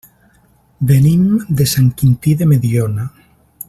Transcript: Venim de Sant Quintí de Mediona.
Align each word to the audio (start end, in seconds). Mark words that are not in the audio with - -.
Venim 0.91 1.27
de 1.61 1.69
Sant 1.75 1.93
Quintí 2.01 2.37
de 2.43 2.51
Mediona. 2.55 3.11